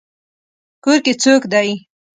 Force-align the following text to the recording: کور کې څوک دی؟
کور 0.83 0.97
کې 1.05 1.13
څوک 1.21 1.41
دی؟ 1.53 1.69